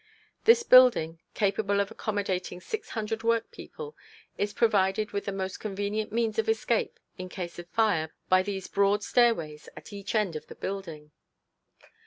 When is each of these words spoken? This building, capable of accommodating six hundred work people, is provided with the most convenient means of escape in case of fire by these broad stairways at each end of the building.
This 0.45 0.63
building, 0.63 1.19
capable 1.35 1.79
of 1.79 1.91
accommodating 1.91 2.59
six 2.59 2.89
hundred 2.89 3.21
work 3.21 3.51
people, 3.51 3.95
is 4.35 4.51
provided 4.51 5.11
with 5.11 5.25
the 5.25 5.31
most 5.31 5.59
convenient 5.59 6.11
means 6.11 6.39
of 6.39 6.49
escape 6.49 6.99
in 7.19 7.29
case 7.29 7.59
of 7.59 7.69
fire 7.69 8.11
by 8.27 8.41
these 8.41 8.67
broad 8.67 9.03
stairways 9.03 9.69
at 9.77 9.93
each 9.93 10.15
end 10.15 10.35
of 10.35 10.47
the 10.47 10.55
building. 10.55 11.11